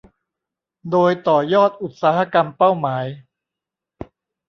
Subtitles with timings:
[0.91, 3.05] โดยต่อยอดอุตสาหกรรมเป้าหมาย